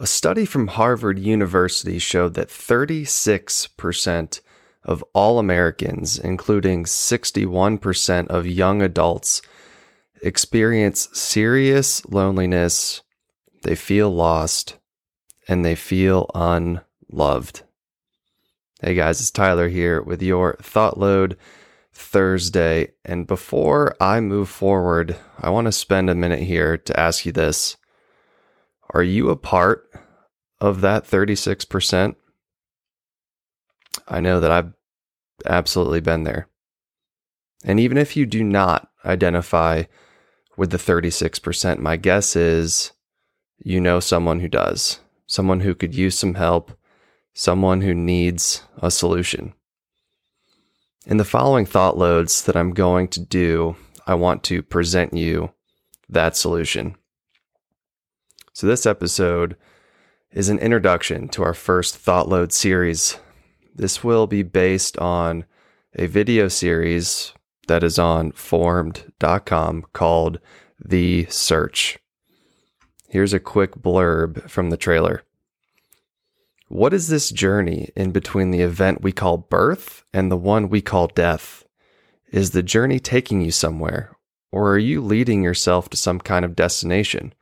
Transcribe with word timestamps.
A 0.00 0.06
study 0.06 0.46
from 0.46 0.68
Harvard 0.68 1.18
University 1.18 1.98
showed 1.98 2.34
that 2.34 2.48
36% 2.48 4.40
of 4.84 5.04
all 5.12 5.38
Americans, 5.38 6.18
including 6.18 6.84
61% 6.84 8.26
of 8.28 8.46
young 8.46 8.82
adults, 8.82 9.42
experience 10.22 11.08
serious 11.12 12.04
loneliness, 12.06 13.02
they 13.62 13.74
feel 13.74 14.10
lost, 14.10 14.78
and 15.46 15.64
they 15.64 15.74
feel 15.74 16.30
unloved. 16.34 17.62
Hey 18.80 18.94
guys, 18.94 19.20
it's 19.20 19.30
Tyler 19.30 19.68
here 19.68 20.02
with 20.02 20.22
your 20.22 20.56
Thought 20.60 20.98
Load 20.98 21.36
Thursday. 21.92 22.92
And 23.04 23.26
before 23.26 23.94
I 24.00 24.20
move 24.20 24.48
forward, 24.48 25.16
I 25.38 25.50
want 25.50 25.66
to 25.66 25.72
spend 25.72 26.10
a 26.10 26.14
minute 26.14 26.40
here 26.40 26.76
to 26.76 26.98
ask 26.98 27.24
you 27.26 27.32
this 27.32 27.76
Are 28.92 29.02
you 29.02 29.30
a 29.30 29.36
part 29.36 29.90
of 30.60 30.80
that 30.82 31.04
36%? 31.04 32.14
I 34.08 34.20
know 34.20 34.40
that 34.40 34.50
I've 34.50 34.72
absolutely 35.46 36.00
been 36.00 36.24
there. 36.24 36.48
And 37.64 37.78
even 37.80 37.96
if 37.96 38.16
you 38.16 38.26
do 38.26 38.42
not 38.44 38.88
identify 39.04 39.84
with 40.56 40.70
the 40.70 40.76
36%, 40.76 41.78
my 41.78 41.96
guess 41.96 42.36
is 42.36 42.92
you 43.58 43.80
know 43.80 44.00
someone 44.00 44.40
who 44.40 44.48
does, 44.48 45.00
someone 45.26 45.60
who 45.60 45.74
could 45.74 45.94
use 45.94 46.18
some 46.18 46.34
help 46.34 46.72
someone 47.34 47.80
who 47.80 47.94
needs 47.94 48.62
a 48.80 48.90
solution. 48.90 49.54
In 51.06 51.16
the 51.16 51.24
following 51.24 51.66
thought 51.66 51.98
loads 51.98 52.42
that 52.42 52.56
I'm 52.56 52.74
going 52.74 53.08
to 53.08 53.20
do, 53.20 53.76
I 54.06 54.14
want 54.14 54.44
to 54.44 54.62
present 54.62 55.14
you 55.14 55.52
that 56.08 56.36
solution. 56.36 56.96
So, 58.62 58.68
this 58.68 58.86
episode 58.86 59.56
is 60.30 60.48
an 60.48 60.60
introduction 60.60 61.26
to 61.30 61.42
our 61.42 61.52
first 61.52 61.96
thought 61.96 62.28
load 62.28 62.52
series. 62.52 63.18
This 63.74 64.04
will 64.04 64.28
be 64.28 64.44
based 64.44 64.96
on 64.98 65.46
a 65.96 66.06
video 66.06 66.46
series 66.46 67.32
that 67.66 67.82
is 67.82 67.98
on 67.98 68.30
formed.com 68.30 69.86
called 69.92 70.38
The 70.78 71.26
Search. 71.28 71.98
Here's 73.08 73.32
a 73.32 73.40
quick 73.40 73.72
blurb 73.72 74.48
from 74.48 74.70
the 74.70 74.76
trailer. 74.76 75.24
What 76.68 76.94
is 76.94 77.08
this 77.08 77.30
journey 77.30 77.90
in 77.96 78.12
between 78.12 78.52
the 78.52 78.60
event 78.60 79.02
we 79.02 79.10
call 79.10 79.38
birth 79.38 80.04
and 80.14 80.30
the 80.30 80.36
one 80.36 80.68
we 80.68 80.80
call 80.80 81.08
death? 81.08 81.64
Is 82.30 82.52
the 82.52 82.62
journey 82.62 83.00
taking 83.00 83.40
you 83.40 83.50
somewhere, 83.50 84.16
or 84.52 84.70
are 84.70 84.78
you 84.78 85.00
leading 85.00 85.42
yourself 85.42 85.88
to 85.88 85.96
some 85.96 86.20
kind 86.20 86.44
of 86.44 86.54
destination? 86.54 87.34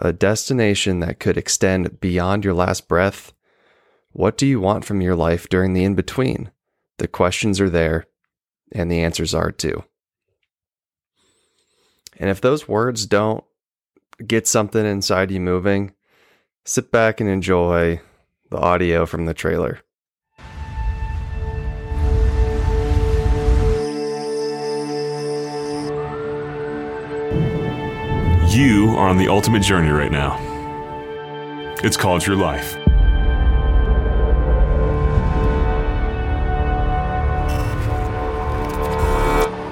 A 0.00 0.12
destination 0.12 1.00
that 1.00 1.18
could 1.18 1.36
extend 1.36 2.00
beyond 2.00 2.44
your 2.44 2.54
last 2.54 2.86
breath? 2.86 3.32
What 4.12 4.36
do 4.36 4.46
you 4.46 4.60
want 4.60 4.84
from 4.84 5.00
your 5.00 5.16
life 5.16 5.48
during 5.48 5.72
the 5.72 5.84
in 5.84 5.94
between? 5.94 6.50
The 6.98 7.08
questions 7.08 7.60
are 7.60 7.70
there, 7.70 8.06
and 8.72 8.90
the 8.90 9.00
answers 9.00 9.34
are 9.34 9.50
too. 9.50 9.84
And 12.16 12.30
if 12.30 12.40
those 12.40 12.68
words 12.68 13.06
don't 13.06 13.44
get 14.26 14.46
something 14.46 14.84
inside 14.84 15.30
you 15.30 15.40
moving, 15.40 15.94
sit 16.64 16.90
back 16.90 17.20
and 17.20 17.28
enjoy 17.28 18.00
the 18.50 18.56
audio 18.58 19.06
from 19.06 19.26
the 19.26 19.34
trailer. 19.34 19.80
You 28.48 28.94
are 28.96 29.10
on 29.10 29.18
the 29.18 29.28
ultimate 29.28 29.60
journey 29.60 29.90
right 29.90 30.10
now. 30.10 30.38
It's 31.84 31.98
called 31.98 32.26
your 32.26 32.34
life. 32.34 32.76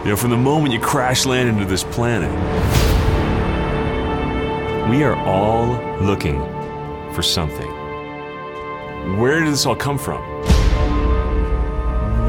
You 0.04 0.10
know, 0.10 0.16
from 0.16 0.28
the 0.28 0.37
moment 0.37 0.75
you 0.75 0.78
crash 0.78 1.25
land 1.25 1.48
into 1.48 1.64
this 1.64 1.84
planet, 1.84 2.31
we 4.91 5.03
are 5.04 5.16
all 5.25 5.69
looking 6.04 6.38
for 7.14 7.22
something. 7.22 7.70
Where 9.19 9.41
did 9.41 9.54
this 9.54 9.64
all 9.64 9.75
come 9.75 9.97
from? 9.97 10.20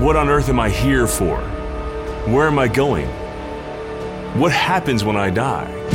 What 0.02 0.16
on 0.16 0.29
earth 0.29 0.47
am 0.47 0.62
I 0.62 0.69
here 0.69 1.08
for? 1.08 1.41
Where 2.25 2.47
am 2.47 2.58
I 2.58 2.69
going? 2.69 3.09
What 4.40 4.53
happens 4.53 5.03
when 5.03 5.18
I 5.18 5.29
die? 5.29 5.87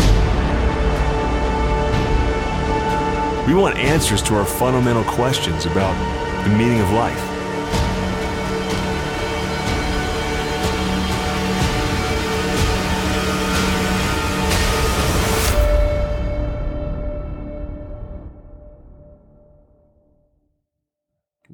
We 3.47 3.55
want 3.55 3.77
answers 3.77 4.23
to 4.23 4.37
our 4.37 4.47
fundamental 4.47 5.03
questions 5.03 5.67
about 5.67 5.95
the 6.45 6.51
meaning 6.57 6.81
of 6.81 6.91
life. 6.93 7.33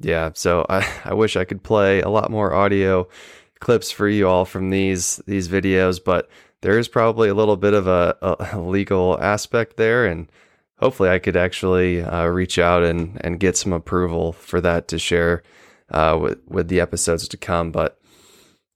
Yeah, 0.01 0.31
so 0.35 0.65
I, 0.69 0.87
I 1.05 1.13
wish 1.13 1.35
I 1.35 1.43
could 1.43 1.63
play 1.63 2.01
a 2.01 2.09
lot 2.09 2.29
more 2.29 2.53
audio 2.53 3.07
clips 3.59 3.91
for 3.91 4.07
you 4.07 4.27
all 4.27 4.45
from 4.45 4.69
these 4.69 5.17
these 5.25 5.47
videos, 5.47 5.99
but 6.03 6.29
there 6.61 6.77
is 6.77 6.87
probably 6.87 7.29
a 7.29 7.33
little 7.33 7.57
bit 7.57 7.73
of 7.73 7.87
a, 7.87 8.15
a 8.21 8.59
legal 8.61 9.19
aspect 9.19 9.77
there, 9.77 10.05
and 10.05 10.31
hopefully 10.79 11.09
I 11.09 11.19
could 11.19 11.35
actually 11.35 12.01
uh, 12.01 12.25
reach 12.25 12.57
out 12.57 12.83
and 12.83 13.19
and 13.23 13.39
get 13.39 13.57
some 13.57 13.73
approval 13.73 14.33
for 14.33 14.59
that 14.61 14.87
to 14.89 14.99
share 14.99 15.43
uh, 15.91 16.17
with 16.19 16.39
with 16.47 16.67
the 16.67 16.79
episodes 16.79 17.27
to 17.27 17.37
come. 17.37 17.71
But 17.71 17.99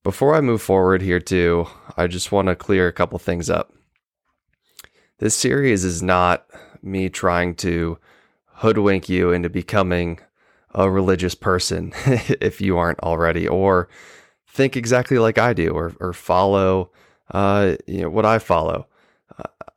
before 0.04 0.36
I 0.36 0.42
move 0.42 0.62
forward 0.62 1.02
here 1.02 1.20
too, 1.20 1.68
I 1.98 2.08
just 2.08 2.32
want 2.32 2.48
to 2.50 2.56
clear 2.56 2.88
a 2.88 2.94
couple 2.94 3.18
things 3.20 3.50
up. 3.50 3.74
This 5.20 5.36
series 5.36 5.86
is 5.86 6.04
not 6.04 6.46
me 6.82 7.10
trying 7.10 7.56
to 7.56 7.98
hoodwink 8.56 9.08
you 9.08 9.32
into 9.32 9.50
becoming 9.50 10.20
a 10.76 10.90
religious 10.90 11.36
person 11.36 11.94
if 12.06 12.60
you 12.60 12.78
aren't 12.78 13.00
already, 13.00 13.48
or 13.48 13.88
think 14.48 14.76
exactly 14.76 15.18
like 15.18 15.38
I 15.38 15.54
do, 15.54 15.70
or 15.70 15.96
or 16.00 16.14
follow 16.14 16.92
uh, 17.32 17.76
you 17.88 18.02
know 18.02 18.10
what 18.10 18.26
I 18.26 18.40
follow. 18.40 18.88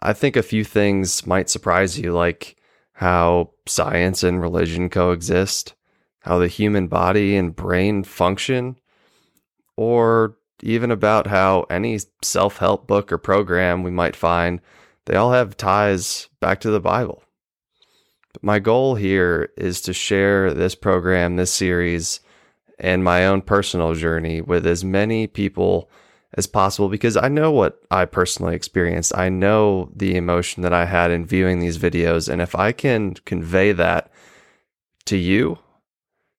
I 0.06 0.12
think 0.12 0.36
a 0.36 0.42
few 0.44 0.62
things 0.62 1.26
might 1.26 1.50
surprise 1.50 1.98
you, 1.98 2.12
like 2.12 2.54
how 2.92 3.50
science 3.66 4.22
and 4.22 4.40
religion 4.40 4.88
coexist, 4.88 5.74
how 6.20 6.38
the 6.38 6.46
human 6.46 6.86
body 6.86 7.34
and 7.34 7.56
brain 7.56 8.04
function, 8.04 8.76
or 9.76 10.36
even 10.62 10.92
about 10.92 11.26
how 11.26 11.66
any 11.70 11.98
self 12.22 12.58
help 12.58 12.86
book 12.86 13.10
or 13.10 13.18
program 13.18 13.82
we 13.82 13.90
might 13.90 14.14
find, 14.14 14.60
they 15.06 15.16
all 15.16 15.32
have 15.32 15.56
ties 15.56 16.28
back 16.38 16.60
to 16.60 16.70
the 16.70 16.78
Bible. 16.78 17.24
But 18.32 18.44
my 18.44 18.60
goal 18.60 18.94
here 18.94 19.48
is 19.56 19.80
to 19.80 19.92
share 19.92 20.54
this 20.54 20.76
program, 20.76 21.34
this 21.34 21.52
series, 21.52 22.20
and 22.78 23.02
my 23.02 23.26
own 23.26 23.42
personal 23.42 23.92
journey 23.94 24.40
with 24.40 24.68
as 24.68 24.84
many 24.84 25.26
people 25.26 25.90
as 26.36 26.46
possible 26.46 26.88
because 26.88 27.16
I 27.16 27.28
know 27.28 27.50
what 27.50 27.80
I 27.90 28.04
personally 28.04 28.54
experienced. 28.54 29.16
I 29.16 29.28
know 29.28 29.90
the 29.94 30.16
emotion 30.16 30.62
that 30.62 30.72
I 30.72 30.84
had 30.84 31.10
in 31.10 31.24
viewing 31.24 31.60
these 31.60 31.78
videos. 31.78 32.28
And 32.28 32.42
if 32.42 32.54
I 32.54 32.72
can 32.72 33.14
convey 33.24 33.72
that 33.72 34.10
to 35.06 35.16
you, 35.16 35.58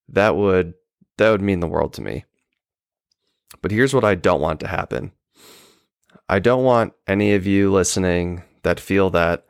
that 0.09 0.36
would 0.36 0.75
that 1.18 1.31
would 1.31 1.41
mean 1.41 1.62
the 1.62 1.68
world 1.68 1.94
to 1.94 2.02
me. 2.02 2.25
But 3.62 3.72
here's 3.72 3.94
what 3.94 4.06
I 4.06 4.13
don't 4.13 4.41
want 4.41 4.59
to 4.59 4.68
happen. 4.68 5.12
I 6.30 6.40
don't 6.40 6.63
want 6.63 6.94
any 7.07 7.34
of 7.34 7.47
you 7.47 7.72
listening 7.72 8.44
that 8.62 8.80
feel 8.80 9.09
that 9.12 9.46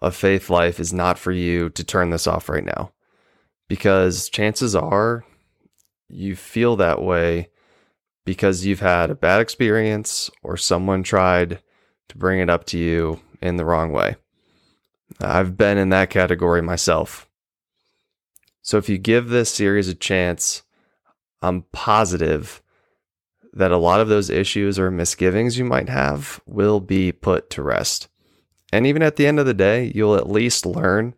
a 0.00 0.10
faith 0.10 0.48
life 0.48 0.80
is 0.80 0.94
not 0.94 1.18
for 1.18 1.32
you 1.32 1.68
to 1.70 1.84
turn 1.84 2.08
this 2.08 2.26
off 2.26 2.48
right 2.48 2.64
now. 2.64 2.92
Because 3.68 4.30
chances 4.30 4.74
are 4.74 5.24
you 6.08 6.34
feel 6.34 6.76
that 6.76 7.02
way 7.02 7.50
because 8.24 8.64
you've 8.66 8.80
had 8.80 9.10
a 9.10 9.14
bad 9.14 9.40
experience 9.40 10.30
or 10.42 10.56
someone 10.56 11.02
tried 11.02 11.60
to 12.08 12.18
bring 12.18 12.40
it 12.40 12.50
up 12.50 12.64
to 12.66 12.78
you 12.78 13.20
in 13.40 13.56
the 13.56 13.64
wrong 13.64 13.92
way. 13.92 14.16
I've 15.20 15.56
been 15.56 15.78
in 15.78 15.88
that 15.90 16.10
category 16.10 16.62
myself. 16.62 17.28
So 18.62 18.78
if 18.78 18.88
you 18.88 18.98
give 18.98 19.28
this 19.28 19.50
series 19.50 19.88
a 19.88 19.94
chance, 19.94 20.62
I'm 21.42 21.62
positive 21.72 22.62
that 23.52 23.72
a 23.72 23.78
lot 23.78 24.00
of 24.00 24.08
those 24.08 24.30
issues 24.30 24.78
or 24.78 24.90
misgivings 24.90 25.58
you 25.58 25.64
might 25.64 25.88
have 25.88 26.40
will 26.46 26.80
be 26.80 27.10
put 27.10 27.50
to 27.50 27.62
rest. 27.62 28.08
And 28.72 28.86
even 28.86 29.02
at 29.02 29.16
the 29.16 29.26
end 29.26 29.40
of 29.40 29.46
the 29.46 29.54
day, 29.54 29.90
you'll 29.94 30.14
at 30.14 30.30
least 30.30 30.66
learn 30.66 31.14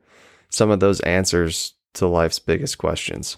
some 0.48 0.70
of 0.70 0.80
those 0.80 1.00
answers 1.00 1.74
to 1.94 2.06
life's 2.06 2.38
biggest 2.38 2.78
questions. 2.78 3.36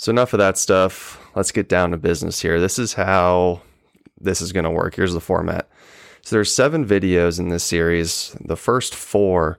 So, 0.00 0.08
enough 0.08 0.32
of 0.32 0.38
that 0.38 0.56
stuff. 0.56 1.20
Let's 1.36 1.52
get 1.52 1.68
down 1.68 1.90
to 1.90 1.98
business 1.98 2.40
here. 2.40 2.58
This 2.58 2.78
is 2.78 2.94
how 2.94 3.60
this 4.18 4.40
is 4.40 4.50
going 4.50 4.64
to 4.64 4.70
work. 4.70 4.94
Here's 4.94 5.12
the 5.12 5.20
format. 5.20 5.68
So, 6.22 6.36
there's 6.36 6.54
seven 6.54 6.86
videos 6.86 7.38
in 7.38 7.50
this 7.50 7.64
series. 7.64 8.34
The 8.42 8.56
first 8.56 8.94
four 8.94 9.58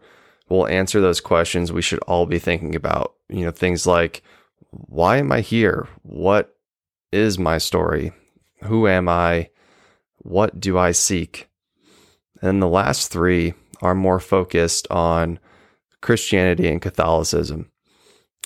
will 0.50 0.68
answer 0.68 1.00
those 1.00 1.22
questions 1.22 1.72
we 1.72 1.84
should 1.84 2.00
all 2.08 2.26
be 2.26 2.40
thinking 2.40 2.74
about. 2.74 3.14
You 3.30 3.46
know, 3.46 3.52
things 3.52 3.86
like, 3.86 4.24
why 4.72 5.18
am 5.18 5.32
I 5.32 5.42
here? 5.42 5.88
What 6.02 6.58
is 7.12 7.38
my 7.38 7.60
story? 7.60 8.12
Who 8.64 8.88
am 8.88 9.08
I? 9.08 9.52
What 10.18 10.60
do 10.60 10.76
I 10.76 10.92
seek? 10.92 11.50
And 12.42 12.60
the 12.60 12.68
last 12.68 13.12
three 13.12 13.54
are 13.84 13.94
more 13.94 14.20
focused 14.20 14.88
on 14.90 15.38
Christianity 16.02 16.68
and 16.68 16.82
Catholicism. 16.82 17.70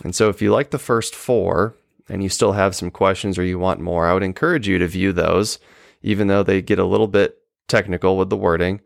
And 0.04 0.14
so 0.14 0.28
if 0.28 0.42
you 0.42 0.52
like 0.52 0.72
the 0.72 0.78
first 0.78 1.16
four 1.16 1.74
and 2.10 2.22
you 2.24 2.30
still 2.30 2.54
have 2.54 2.76
some 2.76 2.92
questions 2.92 3.38
or 3.38 3.44
you 3.44 3.60
want 3.60 3.80
more, 3.80 4.06
I 4.06 4.14
would 4.14 4.24
encourage 4.24 4.68
you 4.68 4.78
to 4.80 4.88
view 4.88 5.12
those, 5.12 5.60
even 6.02 6.28
though 6.28 6.44
they 6.44 6.62
get 6.62 6.80
a 6.80 6.86
little 6.86 7.08
bit 7.08 7.38
technical 7.68 8.18
with 8.18 8.30
the 8.30 8.38
wording, 8.38 8.82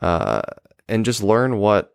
uh, 0.00 0.42
and 0.88 1.04
just 1.04 1.22
learn 1.22 1.58
what 1.58 1.94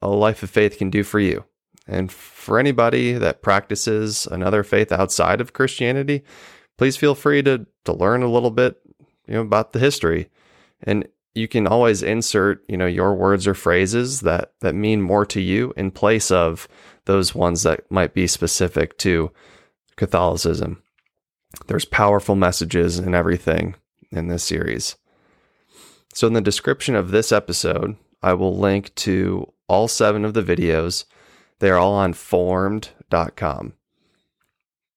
a 0.00 0.08
life 0.08 0.42
of 0.42 0.50
faith 0.50 0.78
can 0.78 0.90
do 0.90 1.02
for 1.02 1.20
you. 1.20 1.44
And 1.86 2.10
for 2.10 2.58
anybody 2.58 3.12
that 3.12 3.42
practices 3.42 4.26
another 4.30 4.62
faith 4.62 4.90
outside 4.90 5.40
of 5.40 5.52
Christianity, 5.52 6.22
please 6.78 6.96
feel 6.96 7.14
free 7.14 7.42
to 7.42 7.66
to 7.84 7.92
learn 7.92 8.22
a 8.22 8.30
little 8.30 8.50
bit, 8.50 8.80
you 9.26 9.34
know, 9.34 9.42
about 9.42 9.72
the 9.72 9.78
history. 9.78 10.30
And 10.82 11.06
you 11.34 11.48
can 11.48 11.66
always 11.66 12.02
insert, 12.02 12.64
you 12.68 12.76
know, 12.76 12.86
your 12.86 13.14
words 13.14 13.46
or 13.46 13.54
phrases 13.54 14.20
that 14.20 14.52
that 14.60 14.74
mean 14.74 15.02
more 15.02 15.26
to 15.26 15.40
you 15.40 15.74
in 15.76 15.90
place 15.90 16.30
of 16.30 16.68
those 17.04 17.34
ones 17.34 17.64
that 17.64 17.90
might 17.90 18.14
be 18.14 18.26
specific 18.26 18.96
to 18.98 19.30
Catholicism. 19.96 20.82
There's 21.66 21.84
powerful 21.84 22.34
messages 22.34 22.98
and 22.98 23.14
everything 23.14 23.76
in 24.10 24.28
this 24.28 24.42
series. 24.42 24.96
So 26.12 26.26
in 26.26 26.32
the 26.32 26.40
description 26.40 26.94
of 26.94 27.10
this 27.10 27.32
episode, 27.32 27.96
I 28.22 28.34
will 28.34 28.56
link 28.56 28.94
to 28.96 29.52
all 29.68 29.88
7 29.88 30.24
of 30.24 30.34
the 30.34 30.42
videos. 30.42 31.04
They're 31.58 31.78
all 31.78 31.94
on 31.94 32.12
formed.com. 32.12 33.74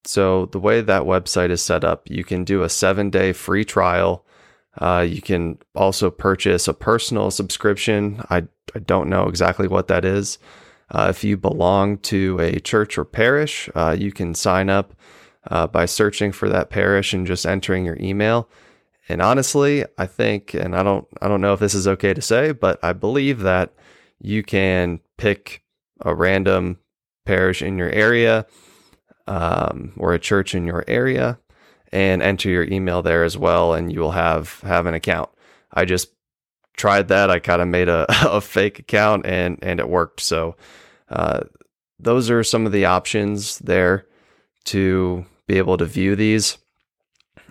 So 0.06 0.46
the 0.48 0.60
way 0.60 0.82
that 0.82 1.04
website 1.04 1.50
is 1.50 1.62
set 1.62 1.84
up, 1.84 2.10
you 2.10 2.24
can 2.24 2.44
do 2.44 2.64
a 2.64 2.68
7-day 2.68 3.34
free 3.34 3.66
trial 3.66 4.26
uh, 4.80 5.06
you 5.08 5.22
can 5.22 5.58
also 5.76 6.10
purchase 6.10 6.68
a 6.68 6.74
personal 6.74 7.32
subscription. 7.32 8.22
I, 8.30 8.44
I 8.76 8.80
don't 8.80 9.10
know 9.10 9.28
exactly 9.28 9.68
what 9.68 9.88
that 9.88 10.06
is. 10.06 10.38
Uh, 10.90 11.08
if 11.10 11.24
you 11.24 11.38
belong 11.38 11.98
to 11.98 12.40
a 12.40 12.60
church 12.60 12.98
or 12.98 13.06
parish, 13.06 13.70
uh, 13.76 13.96
you 13.98 14.12
can 14.12 14.34
sign 14.34 14.70
up 14.70 14.94
uh, 15.50 15.68
by 15.68 15.86
searching 15.86 16.32
for 16.32 16.50
that 16.50 16.70
parish 16.70 17.14
and 17.14 17.28
just 17.28 17.46
entering 17.46 17.86
your 17.86 17.98
email. 18.00 18.50
And 19.10 19.22
honestly, 19.22 19.86
I 19.98 20.06
think, 20.06 20.54
and 20.54 20.76
I 20.76 20.84
don't, 20.84 21.08
I 21.22 21.28
don't 21.28 21.42
know 21.42 21.54
if 21.54 21.60
this 21.60 21.74
is 21.74 21.88
okay 21.88 22.14
to 22.14 22.22
say, 22.22 22.52
but 22.52 22.80
I 22.84 22.94
believe 22.94 23.40
that 23.42 23.74
you 24.20 24.44
can 24.44 25.00
pick 25.18 25.64
a 26.02 26.14
random 26.14 26.80
parish 27.26 27.62
in 27.62 27.78
your 27.78 27.90
area 27.90 28.46
um, 29.28 29.94
or 29.98 30.14
a 30.14 30.20
church 30.20 30.56
in 30.56 30.66
your 30.66 30.84
area 30.88 31.40
and 31.92 32.22
enter 32.22 32.50
your 32.50 32.64
email 32.64 33.02
there 33.02 33.24
as 33.24 33.38
well, 33.38 33.74
and 33.74 33.92
you 33.92 34.00
will 34.00 34.12
have 34.12 34.60
have 34.62 34.86
an 34.86 34.94
account. 34.94 35.30
I 35.74 35.86
just 35.86 36.10
tried 36.78 37.10
that. 37.10 37.30
I 37.30 37.40
kind 37.40 37.62
of 37.62 37.68
made 37.68 37.90
a, 37.90 38.06
a 38.32 38.40
fake 38.40 38.80
account, 38.80 39.26
and 39.26 39.60
and 39.62 39.80
it 39.80 39.90
worked. 39.90 40.22
So 40.22 40.56
uh, 41.10 41.42
those 42.00 42.30
are 42.30 42.44
some 42.44 42.66
of 42.66 42.72
the 42.72 42.86
options 42.86 43.60
there 43.60 44.06
to 44.66 45.26
be 45.48 45.58
able 45.58 45.78
to 45.78 45.86
view 45.86 46.16
these. 46.16 46.58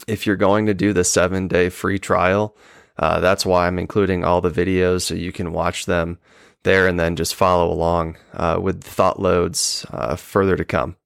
If 0.07 0.27
you're 0.27 0.37
going 0.37 0.67
to 0.67 0.75
do 0.75 0.93
the 0.93 1.05
seven 1.05 1.49
day 1.49 1.69
free 1.69 1.99
trial, 1.99 2.57
uh, 2.99 3.21
that's 3.21 3.45
why 3.45 3.67
I'm 3.67 3.79
including 3.79 4.25
all 4.25 4.41
the 4.41 4.51
videos 4.51 5.03
so 5.03 5.15
you 5.15 5.33
can 5.33 5.53
watch 5.53 5.87
them 5.87 6.19
there 6.63 6.87
and 6.87 6.99
then 6.99 7.17
just 7.17 7.35
follow 7.35 7.73
along 7.73 8.17
uh, 8.35 8.59
with 8.61 8.83
thought 8.83 9.21
loads 9.21 9.87
uh, 9.91 10.17
further 10.17 10.57
to 10.57 10.65
come. 10.65 10.97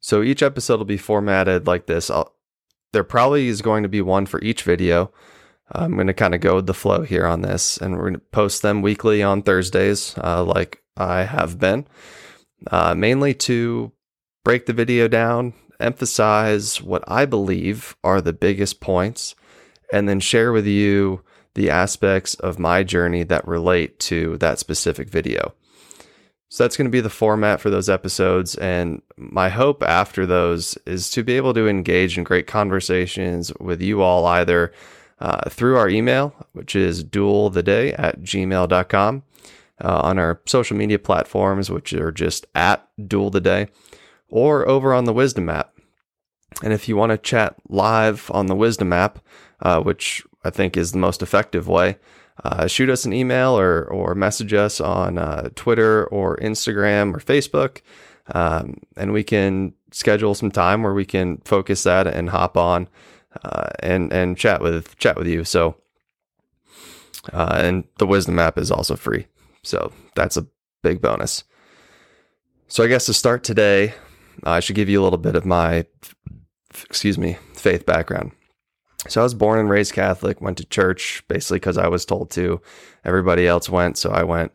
So 0.00 0.22
each 0.22 0.42
episode 0.42 0.78
will 0.78 0.84
be 0.84 0.96
formatted 0.96 1.66
like 1.66 1.86
this. 1.86 2.10
I'll, 2.10 2.34
there 2.92 3.04
probably 3.04 3.48
is 3.48 3.62
going 3.62 3.82
to 3.82 3.88
be 3.88 4.00
one 4.00 4.26
for 4.26 4.40
each 4.42 4.62
video. 4.62 5.12
I'm 5.72 5.94
going 5.94 6.08
to 6.08 6.14
kind 6.14 6.34
of 6.34 6.40
go 6.40 6.56
with 6.56 6.66
the 6.66 6.74
flow 6.74 7.02
here 7.02 7.26
on 7.26 7.42
this, 7.42 7.78
and 7.78 7.94
we're 7.94 8.10
going 8.10 8.14
to 8.14 8.20
post 8.20 8.62
them 8.62 8.82
weekly 8.82 9.22
on 9.22 9.42
Thursdays, 9.42 10.14
uh, 10.22 10.44
like 10.44 10.82
I 10.96 11.22
have 11.24 11.58
been, 11.58 11.86
uh, 12.70 12.94
mainly 12.94 13.34
to 13.34 13.92
break 14.44 14.66
the 14.66 14.72
video 14.72 15.08
down, 15.08 15.54
emphasize 15.80 16.82
what 16.82 17.02
I 17.08 17.24
believe 17.24 17.96
are 18.04 18.20
the 18.20 18.32
biggest 18.32 18.80
points, 18.80 19.34
and 19.92 20.08
then 20.08 20.20
share 20.20 20.52
with 20.52 20.66
you 20.66 21.22
the 21.54 21.70
aspects 21.70 22.34
of 22.34 22.58
my 22.58 22.82
journey 22.82 23.22
that 23.22 23.46
relate 23.48 23.98
to 24.00 24.36
that 24.38 24.58
specific 24.58 25.08
video. 25.08 25.54
So 26.50 26.62
that's 26.62 26.76
going 26.76 26.86
to 26.86 26.90
be 26.90 27.00
the 27.00 27.10
format 27.10 27.60
for 27.60 27.70
those 27.70 27.88
episodes. 27.88 28.54
And 28.56 29.02
my 29.16 29.48
hope 29.48 29.82
after 29.82 30.24
those 30.24 30.78
is 30.86 31.10
to 31.10 31.24
be 31.24 31.36
able 31.36 31.54
to 31.54 31.66
engage 31.66 32.16
in 32.16 32.22
great 32.22 32.46
conversations 32.46 33.52
with 33.58 33.82
you 33.82 34.02
all 34.02 34.24
either 34.26 34.72
uh, 35.24 35.48
through 35.48 35.78
our 35.78 35.88
email, 35.88 36.34
which 36.52 36.76
is 36.76 37.02
dueltheday 37.02 37.98
at 37.98 38.20
gmail.com, 38.20 39.22
uh, 39.82 40.00
on 40.02 40.18
our 40.18 40.42
social 40.44 40.76
media 40.76 40.98
platforms, 40.98 41.70
which 41.70 41.94
are 41.94 42.12
just 42.12 42.46
at 42.54 42.86
duel 43.08 43.30
the 43.30 43.40
day, 43.40 43.68
or 44.28 44.68
over 44.68 44.92
on 44.92 45.06
the 45.06 45.14
Wisdom 45.14 45.48
app. 45.48 45.72
And 46.62 46.74
if 46.74 46.90
you 46.90 46.96
want 46.96 47.10
to 47.10 47.16
chat 47.16 47.56
live 47.70 48.30
on 48.34 48.46
the 48.46 48.54
Wisdom 48.54 48.92
app, 48.92 49.18
uh, 49.62 49.80
which 49.80 50.22
I 50.44 50.50
think 50.50 50.76
is 50.76 50.92
the 50.92 50.98
most 50.98 51.22
effective 51.22 51.68
way, 51.68 51.96
uh, 52.44 52.66
shoot 52.66 52.90
us 52.90 53.06
an 53.06 53.14
email 53.14 53.58
or 53.58 53.84
or 53.84 54.14
message 54.14 54.52
us 54.52 54.78
on 54.78 55.16
uh, 55.16 55.48
Twitter 55.54 56.04
or 56.08 56.36
Instagram 56.36 57.14
or 57.14 57.18
Facebook, 57.18 57.80
um, 58.34 58.82
and 58.94 59.14
we 59.14 59.24
can 59.24 59.72
schedule 59.90 60.34
some 60.34 60.50
time 60.50 60.82
where 60.82 60.92
we 60.92 61.06
can 61.06 61.38
focus 61.46 61.84
that 61.84 62.06
and 62.06 62.28
hop 62.28 62.58
on 62.58 62.88
uh, 63.42 63.70
and 63.80 64.12
and 64.12 64.36
chat 64.36 64.60
with 64.60 64.96
chat 64.98 65.16
with 65.16 65.26
you. 65.26 65.44
So, 65.44 65.76
uh, 67.32 67.56
and 67.58 67.84
the 67.98 68.06
Wisdom 68.06 68.38
app 68.38 68.58
is 68.58 68.70
also 68.70 68.96
free, 68.96 69.26
so 69.62 69.92
that's 70.14 70.36
a 70.36 70.46
big 70.82 71.00
bonus. 71.00 71.44
So 72.68 72.82
I 72.84 72.88
guess 72.88 73.06
to 73.06 73.14
start 73.14 73.44
today, 73.44 73.94
I 74.42 74.60
should 74.60 74.76
give 74.76 74.88
you 74.88 75.00
a 75.00 75.04
little 75.04 75.18
bit 75.18 75.36
of 75.36 75.46
my 75.46 75.86
excuse 76.88 77.18
me 77.18 77.38
faith 77.54 77.86
background. 77.86 78.32
So 79.08 79.20
I 79.20 79.24
was 79.24 79.34
born 79.34 79.58
and 79.58 79.68
raised 79.68 79.92
Catholic, 79.92 80.40
went 80.40 80.56
to 80.58 80.64
church 80.64 81.22
basically 81.28 81.58
because 81.58 81.78
I 81.78 81.88
was 81.88 82.04
told 82.04 82.30
to. 82.32 82.60
Everybody 83.04 83.46
else 83.46 83.68
went, 83.68 83.98
so 83.98 84.10
I 84.10 84.22
went. 84.22 84.52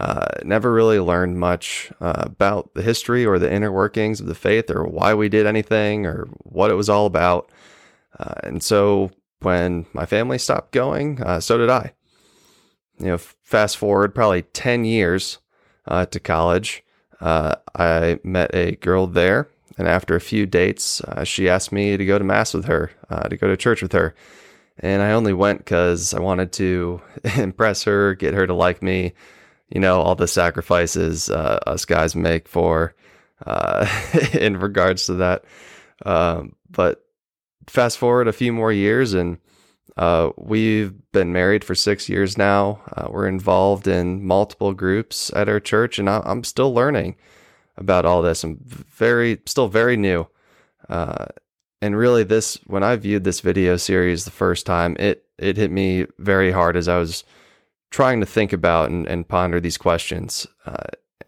Uh, 0.00 0.26
never 0.42 0.72
really 0.72 0.98
learned 0.98 1.38
much 1.38 1.92
uh, 2.00 2.14
about 2.16 2.72
the 2.74 2.82
history 2.82 3.26
or 3.26 3.38
the 3.38 3.52
inner 3.52 3.70
workings 3.70 4.20
of 4.20 4.26
the 4.26 4.34
faith 4.34 4.70
or 4.70 4.84
why 4.84 5.12
we 5.12 5.28
did 5.28 5.46
anything 5.46 6.06
or 6.06 6.26
what 6.44 6.70
it 6.70 6.74
was 6.74 6.88
all 6.88 7.06
about. 7.06 7.50
Uh, 8.18 8.34
and 8.42 8.62
so 8.62 9.10
when 9.40 9.86
my 9.92 10.06
family 10.06 10.38
stopped 10.38 10.72
going, 10.72 11.22
uh, 11.22 11.40
so 11.40 11.58
did 11.58 11.70
I. 11.70 11.92
You 12.98 13.06
know, 13.06 13.18
fast 13.18 13.76
forward 13.76 14.14
probably 14.14 14.42
10 14.42 14.84
years 14.84 15.38
uh, 15.86 16.06
to 16.06 16.20
college, 16.20 16.84
uh, 17.20 17.56
I 17.74 18.18
met 18.22 18.54
a 18.54 18.76
girl 18.76 19.06
there 19.06 19.48
and 19.78 19.88
after 19.88 20.14
a 20.14 20.20
few 20.20 20.46
dates, 20.46 21.00
uh, 21.02 21.24
she 21.24 21.48
asked 21.48 21.72
me 21.72 21.96
to 21.96 22.04
go 22.04 22.18
to 22.18 22.24
mass 22.24 22.54
with 22.54 22.66
her, 22.66 22.90
uh, 23.08 23.28
to 23.28 23.36
go 23.36 23.48
to 23.48 23.56
church 23.56 23.82
with 23.82 23.92
her. 23.92 24.14
And 24.78 25.02
I 25.02 25.12
only 25.12 25.32
went 25.32 25.58
because 25.58 26.14
I 26.14 26.20
wanted 26.20 26.52
to 26.52 27.00
impress 27.36 27.84
her, 27.84 28.14
get 28.14 28.34
her 28.34 28.46
to 28.46 28.54
like 28.54 28.82
me. 28.82 29.14
You 29.70 29.80
know, 29.80 30.00
all 30.00 30.14
the 30.14 30.28
sacrifices 30.28 31.30
us 31.30 31.86
guys 31.86 32.14
make 32.14 32.46
for 32.46 32.94
in 34.34 34.58
regards 34.58 35.06
to 35.06 35.14
that. 35.14 35.44
Um, 36.04 36.56
but 36.70 37.06
fast 37.66 37.98
forward 37.98 38.28
a 38.28 38.32
few 38.32 38.52
more 38.52 38.72
years, 38.72 39.14
and 39.14 39.38
uh, 39.96 40.30
we've 40.36 40.94
been 41.12 41.32
married 41.32 41.64
for 41.64 41.74
six 41.74 42.08
years 42.08 42.38
now. 42.38 42.80
Uh, 42.96 43.08
we're 43.10 43.26
involved 43.28 43.86
in 43.86 44.24
multiple 44.24 44.72
groups 44.72 45.30
at 45.34 45.48
our 45.48 45.60
church, 45.60 45.98
and 45.98 46.08
I- 46.08 46.22
I'm 46.24 46.44
still 46.44 46.72
learning 46.72 47.16
about 47.76 48.04
all 48.04 48.22
this. 48.22 48.44
I'm 48.44 48.58
very, 48.62 49.40
still 49.46 49.68
very 49.68 49.96
new. 49.96 50.26
Uh, 50.88 51.26
and 51.80 51.96
really, 51.96 52.22
this 52.24 52.58
when 52.66 52.82
I 52.82 52.96
viewed 52.96 53.24
this 53.24 53.40
video 53.40 53.76
series 53.76 54.24
the 54.24 54.30
first 54.30 54.66
time, 54.66 54.96
it 54.98 55.26
it 55.38 55.56
hit 55.56 55.70
me 55.70 56.06
very 56.18 56.52
hard 56.52 56.76
as 56.76 56.86
I 56.88 56.98
was 56.98 57.24
trying 57.90 58.20
to 58.20 58.26
think 58.26 58.52
about 58.52 58.90
and, 58.90 59.06
and 59.06 59.26
ponder 59.28 59.60
these 59.60 59.78
questions. 59.78 60.46
Uh, 60.64 60.84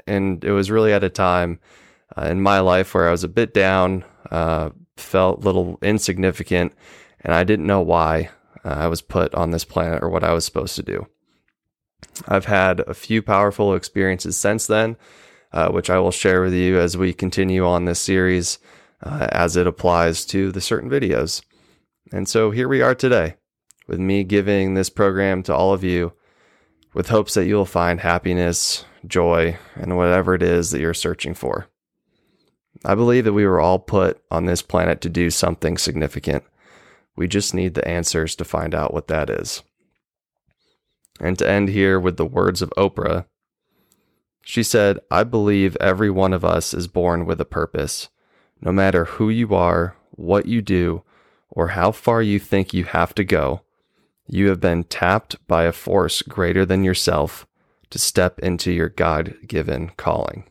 and 0.07 0.45
it 0.45 0.53
was 0.53 0.71
really 0.71 0.93
at 0.93 1.05
a 1.05 1.11
time 1.11 1.59
uh, 2.17 2.27
in 2.27 2.41
my 2.41 2.61
life 2.61 2.95
where 2.95 3.09
I 3.09 3.11
was 3.11 3.25
a 3.25 3.29
bit 3.29 3.53
down, 3.53 4.05
uh, 4.31 4.71
felt 4.97 5.39
a 5.39 5.47
little 5.47 5.79
insignificant, 5.83 6.73
and 7.21 7.35
I 7.35 7.45
didn't 7.45 7.67
know 7.67 7.81
why 7.81 8.31
uh, 8.65 8.69
I 8.69 8.87
was 8.89 9.03
put 9.03 9.35
on 9.35 9.51
this 9.51 9.65
planet 9.65 10.03
or 10.03 10.09
what 10.09 10.25
I 10.25 10.33
was 10.33 10.45
supposed 10.45 10.77
to 10.77 10.83
do. 10.83 11.07
I've 12.29 12.47
had 12.47 12.81
a 12.81 12.95
few 12.95 13.23
powerful 13.23 13.75
experiences 13.75 14.37
since 14.37 14.67
then 14.67 14.97
uh, 15.55 15.71
which 15.71 15.89
I 15.89 16.01
will 16.01 16.11
share 16.11 16.43
with 16.43 16.53
you 16.53 16.79
as 16.81 16.97
we 16.97 17.15
continue 17.15 17.65
on 17.65 17.85
this 17.85 18.01
series 18.01 18.59
uh, 19.03 19.29
as 19.31 19.57
it 19.57 19.69
applies 19.69 20.27
to 20.27 20.51
the 20.51 20.61
certain 20.61 20.91
videos. 20.91 21.43
And 22.13 22.29
so 22.29 22.51
here 22.51 22.67
we 22.67 22.83
are 22.83 22.95
today 22.95 23.37
with 23.87 24.01
me 24.01 24.25
giving 24.25 24.75
this 24.75 24.91
program 24.91 25.45
to 25.45 25.55
all 25.55 25.73
of 25.73 25.85
you, 25.85 26.13
with 26.93 27.09
hopes 27.09 27.35
that 27.35 27.47
you'll 27.47 27.67
find 27.67 28.01
happiness, 28.01 28.85
joy, 29.07 29.57
and 29.77 29.97
whatever 29.97 30.35
it 30.35 30.43
is 30.43 30.73
that 30.73 30.81
you're 30.81 30.95
searching 30.95 31.35
for. 31.35 31.69
I 32.85 32.95
believe 32.95 33.25
that 33.25 33.33
we 33.33 33.47
were 33.47 33.61
all 33.61 33.79
put 33.79 34.23
on 34.31 34.47
this 34.47 34.63
planet 34.63 35.01
to 35.03 35.09
do 35.09 35.31
something 35.31 35.79
significant. 35.79 36.45
We 37.17 37.29
just 37.29 37.55
need 37.55 37.75
the 37.75 37.87
answers 37.87 38.35
to 38.37 38.45
find 38.45 38.75
out 38.75 38.93
what 38.93 39.09
that 39.09 39.31
is. 39.31 39.63
And 41.21 41.39
to 41.39 41.49
end 41.49 41.69
here 41.69 42.01
with 42.01 42.17
the 42.17 42.27
words 42.27 42.61
of 42.61 42.73
Oprah, 42.77 43.27
she 44.43 44.63
said, 44.63 44.99
I 45.11 45.25
believe 45.25 45.77
every 45.81 46.11
one 46.11 46.33
of 46.33 46.45
us 46.45 46.75
is 46.75 46.87
born 46.87 47.25
with 47.25 47.41
a 47.41 47.47
purpose. 47.47 48.09
No 48.61 48.73
matter 48.73 49.05
who 49.05 49.31
you 49.31 49.55
are, 49.55 49.97
what 50.11 50.47
you 50.47 50.61
do, 50.61 51.03
or 51.51 51.69
how 51.69 51.93
far 51.93 52.21
you 52.21 52.39
think 52.39 52.75
you 52.75 52.85
have 52.85 53.15
to 53.15 53.25
go, 53.25 53.63
you 54.27 54.49
have 54.49 54.61
been 54.61 54.85
tapped 54.85 55.37
by 55.47 55.65
a 55.65 55.73
force 55.73 56.23
greater 56.23 56.67
than 56.67 56.85
yourself 56.85 57.47
to 57.91 57.99
step 57.99 58.39
into 58.41 58.73
your 58.73 58.89
God 58.89 59.37
given 59.47 59.93
calling. 59.97 60.45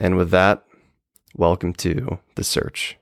And 0.00 0.16
with 0.16 0.30
that, 0.30 0.64
welcome 1.34 1.72
to 1.74 2.20
The 2.36 2.44
Search. 2.44 2.96